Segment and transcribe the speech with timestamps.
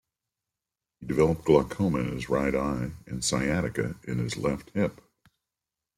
[0.99, 4.99] He developed glaucoma in his right eye, and sciatica in his left hip.